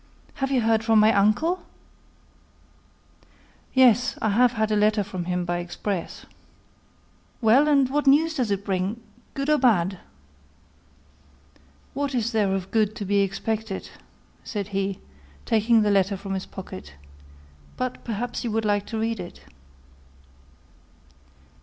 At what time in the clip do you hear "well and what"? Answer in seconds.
7.39-8.07